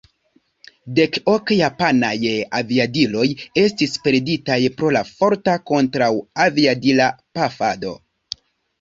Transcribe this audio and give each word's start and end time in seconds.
Dek 0.99 1.19
ok 1.33 1.53
japanaj 1.59 2.15
aviadiloj 2.61 3.27
estis 3.67 3.95
perditaj 4.09 4.59
pro 4.81 4.93
la 5.01 5.07
forta 5.13 5.59
kontraŭ-aviadila 5.71 7.15
pafado. 7.39 7.99